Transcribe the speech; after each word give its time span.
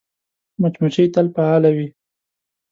مچمچۍ 0.61 1.05
تل 1.13 1.27
فعاله 1.35 1.69
وي 1.77 1.87